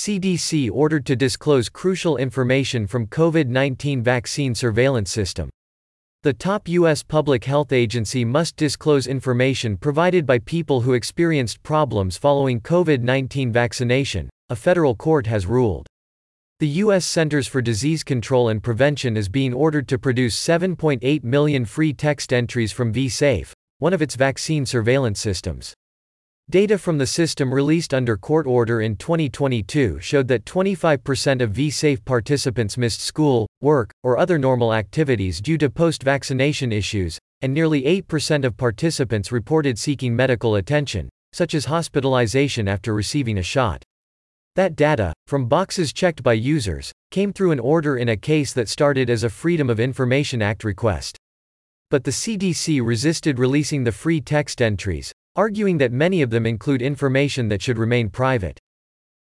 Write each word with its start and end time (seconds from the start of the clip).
CDC 0.00 0.70
ordered 0.72 1.04
to 1.04 1.14
disclose 1.14 1.68
crucial 1.68 2.16
information 2.16 2.86
from 2.86 3.06
COVID-19 3.08 4.02
vaccine 4.02 4.54
surveillance 4.54 5.10
system. 5.10 5.50
The 6.22 6.32
top 6.32 6.68
U.S. 6.68 7.02
public 7.02 7.44
health 7.44 7.70
agency 7.70 8.24
must 8.24 8.56
disclose 8.56 9.06
information 9.06 9.76
provided 9.76 10.24
by 10.24 10.38
people 10.38 10.80
who 10.80 10.94
experienced 10.94 11.62
problems 11.62 12.16
following 12.16 12.62
COVID 12.62 13.02
19 13.02 13.52
vaccination, 13.52 14.30
a 14.48 14.56
federal 14.56 14.94
court 14.94 15.26
has 15.26 15.44
ruled. 15.44 15.86
The 16.60 16.80
U.S. 16.84 17.04
Centers 17.04 17.46
for 17.46 17.60
Disease 17.60 18.02
Control 18.02 18.48
and 18.48 18.62
Prevention 18.62 19.18
is 19.18 19.28
being 19.28 19.52
ordered 19.52 19.86
to 19.88 19.98
produce 19.98 20.34
7.8 20.34 21.24
million 21.24 21.66
free 21.66 21.92
text 21.92 22.32
entries 22.32 22.72
from 22.72 22.90
vSafe, 22.90 23.52
one 23.80 23.92
of 23.92 24.00
its 24.00 24.14
vaccine 24.14 24.64
surveillance 24.64 25.20
systems. 25.20 25.74
Data 26.50 26.78
from 26.78 26.98
the 26.98 27.06
system 27.06 27.54
released 27.54 27.94
under 27.94 28.16
court 28.16 28.44
order 28.44 28.80
in 28.80 28.96
2022 28.96 30.00
showed 30.00 30.26
that 30.26 30.44
25% 30.44 31.42
of 31.42 31.52
vSafe 31.52 32.04
participants 32.04 32.76
missed 32.76 33.00
school, 33.00 33.46
work, 33.60 33.92
or 34.02 34.18
other 34.18 34.36
normal 34.36 34.74
activities 34.74 35.40
due 35.40 35.56
to 35.56 35.70
post 35.70 36.02
vaccination 36.02 36.72
issues, 36.72 37.20
and 37.40 37.54
nearly 37.54 37.82
8% 37.82 38.44
of 38.44 38.56
participants 38.56 39.30
reported 39.30 39.78
seeking 39.78 40.16
medical 40.16 40.56
attention, 40.56 41.08
such 41.32 41.54
as 41.54 41.66
hospitalization 41.66 42.66
after 42.66 42.94
receiving 42.94 43.38
a 43.38 43.44
shot. 43.44 43.84
That 44.56 44.74
data, 44.74 45.12
from 45.28 45.46
boxes 45.46 45.92
checked 45.92 46.24
by 46.24 46.32
users, 46.32 46.90
came 47.12 47.32
through 47.32 47.52
an 47.52 47.60
order 47.60 47.96
in 47.96 48.08
a 48.08 48.16
case 48.16 48.52
that 48.54 48.68
started 48.68 49.08
as 49.08 49.22
a 49.22 49.30
Freedom 49.30 49.70
of 49.70 49.78
Information 49.78 50.42
Act 50.42 50.64
request. 50.64 51.16
But 51.90 52.02
the 52.02 52.10
CDC 52.10 52.84
resisted 52.84 53.38
releasing 53.38 53.84
the 53.84 53.92
free 53.92 54.20
text 54.20 54.60
entries, 54.60 55.12
arguing 55.40 55.78
that 55.78 55.90
many 55.90 56.20
of 56.20 56.28
them 56.28 56.44
include 56.44 56.82
information 56.82 57.48
that 57.48 57.62
should 57.62 57.78
remain 57.78 58.10
private. 58.10 58.60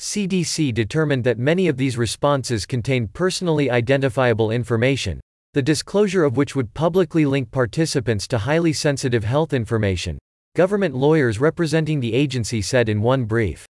CDC 0.00 0.72
determined 0.72 1.22
that 1.24 1.38
many 1.38 1.68
of 1.68 1.76
these 1.76 1.98
responses 1.98 2.64
contain 2.64 3.06
personally 3.06 3.70
identifiable 3.70 4.50
information, 4.50 5.20
the 5.52 5.60
disclosure 5.60 6.24
of 6.24 6.38
which 6.38 6.56
would 6.56 6.72
publicly 6.72 7.26
link 7.26 7.50
participants 7.50 8.26
to 8.26 8.38
highly 8.38 8.72
sensitive 8.72 9.22
health 9.22 9.52
information, 9.52 10.18
government 10.56 10.94
lawyers 10.94 11.40
representing 11.40 12.00
the 12.00 12.14
agency 12.14 12.62
said 12.62 12.88
in 12.88 13.02
one 13.02 13.26
brief. 13.26 13.66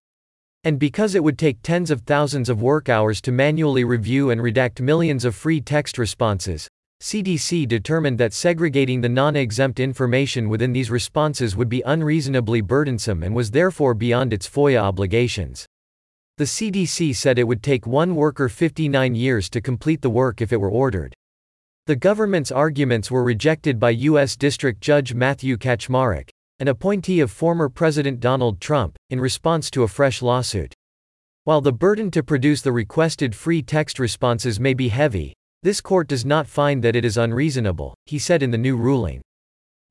And 0.65 0.77
because 0.77 1.15
it 1.15 1.23
would 1.23 1.39
take 1.39 1.63
tens 1.63 1.89
of 1.93 2.01
thousands 2.01 2.49
of 2.49 2.61
work 2.61 2.89
hours 2.89 3.21
to 3.21 3.31
manually 3.31 3.85
review 3.85 4.31
and 4.31 4.41
redact 4.41 4.81
millions 4.81 5.25
of 5.25 5.37
free 5.37 5.61
text 5.61 5.99
responses, 5.99 6.67
CDC 7.05 7.69
determined 7.69 8.17
that 8.17 8.33
segregating 8.33 9.03
the 9.03 9.11
non-exempt 9.11 9.79
information 9.79 10.49
within 10.49 10.73
these 10.73 10.91
responses 10.91 11.55
would 11.55 11.69
be 11.69 11.83
unreasonably 11.85 12.63
burdensome 12.63 13.23
and 13.23 13.35
was 13.35 13.51
therefore 13.51 13.93
beyond 13.93 14.33
its 14.33 14.49
FOIA 14.49 14.81
obligations. 14.81 15.67
The 16.39 16.45
CDC 16.45 17.15
said 17.15 17.39
it 17.39 17.47
would 17.47 17.63
take 17.63 17.87
one 17.87 18.15
worker 18.15 18.49
59 18.49 19.15
years 19.15 19.51
to 19.51 19.61
complete 19.61 20.01
the 20.01 20.09
work 20.09 20.41
if 20.41 20.51
it 20.51 20.57
were 20.57 20.71
ordered. 20.71 21.13
The 21.85 21.95
government's 21.95 22.51
arguments 22.51 23.11
were 23.11 23.23
rejected 23.23 23.79
by 23.79 23.91
U.S. 23.91 24.35
District 24.35 24.81
Judge 24.81 25.13
Matthew 25.13 25.59
Kacsmaryk, 25.59 26.31
an 26.59 26.69
appointee 26.69 27.21
of 27.21 27.31
former 27.31 27.69
President 27.69 28.19
Donald 28.19 28.63
Trump, 28.63 28.97
in 29.11 29.21
response 29.21 29.71
to 29.73 29.83
a 29.83 29.89
fresh 29.89 30.23
lawsuit. 30.23 30.73
While 31.43 31.61
the 31.61 31.71
burden 31.71 32.11
to 32.13 32.23
produce 32.23 32.63
the 32.63 32.73
requested 32.73 33.35
free 33.35 33.61
text 33.61 33.99
responses 33.99 34.59
may 34.59 34.73
be 34.73 34.89
heavy, 34.89 35.35
this 35.65 35.81
court 35.81 36.07
does 36.07 36.27
not 36.27 36.47
find 36.47 36.85
that 36.85 36.95
it 36.95 37.07
is 37.07 37.17
unreasonable, 37.17 37.95
he 38.05 38.19
said 38.19 38.43
in 38.43 38.51
the 38.51 38.59
new 38.59 38.77
ruling. 38.77 39.23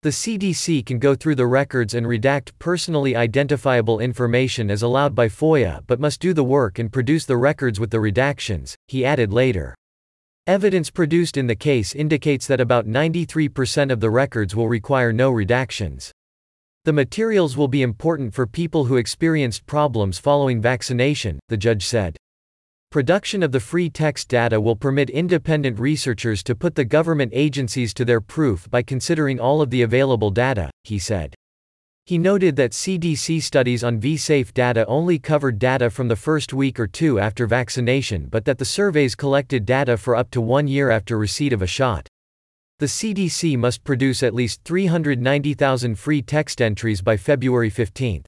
The 0.03 0.11
CDC 0.11 0.85
can 0.85 0.99
go 0.99 1.15
through 1.15 1.33
the 1.33 1.47
records 1.47 1.95
and 1.95 2.05
redact 2.05 2.52
personally 2.59 3.15
identifiable 3.15 3.99
information 3.99 4.69
as 4.69 4.83
allowed 4.83 5.15
by 5.15 5.30
FOIA 5.30 5.81
but 5.88 5.99
must 5.99 6.19
do 6.19 6.31
the 6.31 6.43
work 6.43 6.77
and 6.77 6.93
produce 6.93 7.25
the 7.25 7.38
records 7.38 7.80
with 7.80 7.89
the 7.89 7.97
redactions, 7.97 8.75
he 8.88 9.03
added 9.03 9.33
later. 9.33 9.73
Evidence 10.45 10.91
produced 10.91 11.38
in 11.38 11.47
the 11.47 11.55
case 11.55 11.95
indicates 11.95 12.45
that 12.45 12.61
about 12.61 12.85
93% 12.85 13.91
of 13.91 13.99
the 13.99 14.11
records 14.11 14.55
will 14.55 14.67
require 14.67 15.11
no 15.11 15.31
redactions. 15.31 16.11
The 16.86 16.93
materials 16.93 17.58
will 17.58 17.69
be 17.69 17.81
important 17.81 18.36
for 18.36 18.45
people 18.45 18.86
who 18.86 18.98
experienced 18.98 19.65
problems 19.65 20.19
following 20.19 20.61
vaccination, 20.61 21.39
the 21.48 21.58
judge 21.58 21.87
said. 21.87 22.15
Production 22.93 23.42
of 23.42 23.52
the 23.52 23.59
free 23.59 23.89
text 23.89 24.27
data 24.27 24.61
will 24.61 24.76
permit 24.76 25.09
independent 25.09 25.80
researchers 25.80 26.43
to 26.43 26.54
put 26.54 26.76
the 26.76 26.86
government 26.86 27.31
agencies 27.33 27.92
to 27.92 28.05
their 28.05 28.21
proof 28.21 28.70
by 28.70 28.83
considering 28.83 29.39
all 29.39 29.64
of 29.64 29.71
the 29.71 29.81
available 29.81 30.30
data, 30.30 30.70
he 30.83 30.99
said. 30.99 31.33
He 32.05 32.20
noted 32.20 32.55
that 32.58 32.70
CDC 32.70 33.42
studies 33.42 33.83
on 33.83 33.99
vSafe 33.99 34.54
data 34.54 34.86
only 34.86 35.17
covered 35.17 35.58
data 35.58 35.89
from 35.89 36.08
the 36.08 36.15
first 36.15 36.54
week 36.54 36.80
or 36.80 36.86
two 36.86 37.20
after 37.20 37.48
vaccination 37.48 38.27
but 38.30 38.45
that 38.45 38.59
the 38.59 38.64
surveys 38.64 39.15
collected 39.15 39.65
data 39.65 39.98
for 39.98 40.15
up 40.15 40.30
to 40.30 40.39
one 40.39 40.67
year 40.67 40.92
after 40.92 41.17
receipt 41.17 41.52
of 41.52 41.64
a 41.64 41.65
shot. 41.65 42.08
The 42.77 42.86
CDC 42.86 43.58
must 43.58 43.83
produce 43.83 44.21
at 44.21 44.36
least 44.36 44.61
390,000 44.65 45.95
free 45.98 46.21
text 46.21 46.61
entries 46.61 47.02
by 47.02 47.17
February 47.17 47.71
15. 47.71 48.23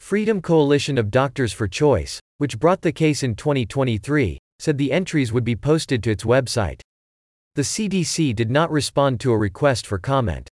Freedom 0.00 0.42
Coalition 0.42 0.98
of 0.98 1.12
Doctors 1.12 1.52
for 1.52 1.68
Choice, 1.68 2.20
which 2.38 2.58
brought 2.58 2.82
the 2.82 2.92
case 2.92 3.22
in 3.22 3.34
2023, 3.34 4.38
said 4.58 4.78
the 4.78 4.92
entries 4.92 5.32
would 5.32 5.44
be 5.44 5.56
posted 5.56 6.02
to 6.02 6.10
its 6.10 6.24
website. 6.24 6.80
The 7.54 7.62
CDC 7.62 8.34
did 8.34 8.50
not 8.50 8.70
respond 8.70 9.20
to 9.20 9.32
a 9.32 9.38
request 9.38 9.86
for 9.86 9.98
comment. 9.98 10.48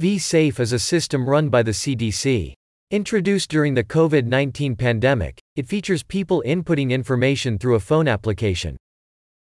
vSafe 0.00 0.58
is 0.58 0.72
a 0.72 0.78
system 0.78 1.28
run 1.28 1.48
by 1.48 1.62
the 1.62 1.72
CDC. 1.72 2.54
Introduced 2.90 3.50
during 3.50 3.74
the 3.74 3.84
COVID 3.84 4.26
19 4.26 4.76
pandemic, 4.76 5.40
it 5.56 5.66
features 5.66 6.02
people 6.02 6.42
inputting 6.46 6.90
information 6.90 7.58
through 7.58 7.74
a 7.74 7.80
phone 7.80 8.08
application. 8.08 8.76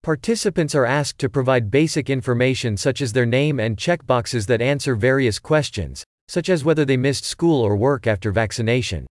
Participants 0.03 0.75
are 0.75 0.85
asked 0.85 1.19
to 1.19 1.31
provide 1.31 1.71
basic 1.71 2.11
information 2.11 2.77
such 2.77 3.01
as 3.01 3.13
their 3.15 3.25
name 3.25 3.59
and 3.59 3.79
checkboxes 3.79 4.47
that 4.47 4.61
answer 4.61 4.95
various 4.95 5.39
questions, 5.39 6.05
such 6.29 6.51
as 6.51 6.65
whether 6.65 6.85
they 6.85 6.99
missed 6.99 7.25
school 7.25 7.63
or 7.63 7.77
work 7.77 8.07
after 8.07 8.31
vaccination. 8.31 9.07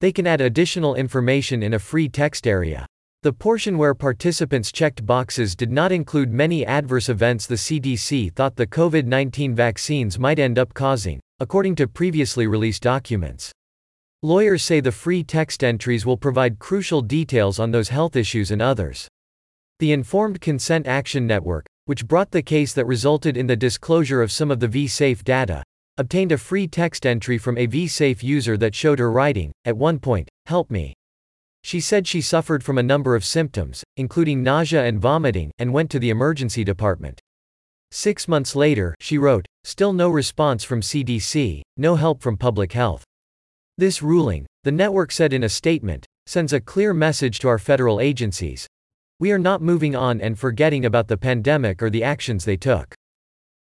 They 0.00 0.12
can 0.12 0.26
add 0.26 0.40
additional 0.40 0.94
information 0.94 1.62
in 1.62 1.74
a 1.74 1.78
free 1.78 2.08
text 2.08 2.46
area. 2.46 2.86
The 3.22 3.32
portion 3.32 3.78
where 3.78 3.94
participants 3.94 4.70
checked 4.70 5.06
boxes 5.06 5.56
did 5.56 5.72
not 5.72 5.92
include 5.92 6.30
many 6.30 6.66
adverse 6.66 7.08
events 7.08 7.46
the 7.46 7.54
CDC 7.54 8.34
thought 8.34 8.56
the 8.56 8.66
COVID 8.66 9.06
19 9.06 9.54
vaccines 9.54 10.18
might 10.18 10.38
end 10.38 10.58
up 10.58 10.74
causing, 10.74 11.20
according 11.40 11.76
to 11.76 11.88
previously 11.88 12.46
released 12.46 12.82
documents. 12.82 13.50
Lawyers 14.22 14.62
say 14.62 14.80
the 14.80 14.92
free 14.92 15.24
text 15.24 15.64
entries 15.64 16.04
will 16.04 16.16
provide 16.16 16.58
crucial 16.58 17.00
details 17.00 17.58
on 17.58 17.70
those 17.70 17.88
health 17.88 18.14
issues 18.14 18.50
and 18.50 18.60
others. 18.60 19.08
The 19.78 19.92
Informed 19.92 20.40
Consent 20.40 20.86
Action 20.86 21.26
Network, 21.26 21.66
which 21.86 22.06
brought 22.06 22.30
the 22.30 22.42
case 22.42 22.72
that 22.74 22.86
resulted 22.86 23.36
in 23.36 23.46
the 23.46 23.56
disclosure 23.56 24.22
of 24.22 24.32
some 24.32 24.50
of 24.50 24.60
the 24.60 24.68
V 24.68 24.86
Safe 24.86 25.24
data, 25.24 25.62
Obtained 25.96 26.32
a 26.32 26.38
free 26.38 26.66
text 26.66 27.06
entry 27.06 27.38
from 27.38 27.56
a 27.56 27.68
vSafe 27.68 28.20
user 28.20 28.56
that 28.56 28.74
showed 28.74 28.98
her 28.98 29.12
writing, 29.12 29.52
at 29.64 29.76
one 29.76 30.00
point, 30.00 30.28
Help 30.46 30.68
me. 30.68 30.92
She 31.62 31.80
said 31.80 32.08
she 32.08 32.20
suffered 32.20 32.64
from 32.64 32.78
a 32.78 32.82
number 32.82 33.14
of 33.14 33.24
symptoms, 33.24 33.84
including 33.96 34.42
nausea 34.42 34.84
and 34.84 35.00
vomiting, 35.00 35.52
and 35.58 35.72
went 35.72 35.90
to 35.92 36.00
the 36.00 36.10
emergency 36.10 36.64
department. 36.64 37.20
Six 37.92 38.26
months 38.26 38.56
later, 38.56 38.96
she 38.98 39.18
wrote, 39.18 39.46
Still 39.62 39.92
no 39.92 40.10
response 40.10 40.64
from 40.64 40.80
CDC, 40.80 41.62
no 41.76 41.94
help 41.94 42.22
from 42.22 42.36
public 42.36 42.72
health. 42.72 43.04
This 43.78 44.02
ruling, 44.02 44.46
the 44.64 44.72
network 44.72 45.12
said 45.12 45.32
in 45.32 45.44
a 45.44 45.48
statement, 45.48 46.04
sends 46.26 46.52
a 46.52 46.60
clear 46.60 46.92
message 46.92 47.38
to 47.38 47.48
our 47.48 47.58
federal 47.58 48.00
agencies. 48.00 48.66
We 49.20 49.30
are 49.30 49.38
not 49.38 49.62
moving 49.62 49.94
on 49.94 50.20
and 50.20 50.36
forgetting 50.36 50.84
about 50.84 51.06
the 51.06 51.16
pandemic 51.16 51.80
or 51.80 51.88
the 51.88 52.02
actions 52.02 52.44
they 52.44 52.56
took. 52.56 52.94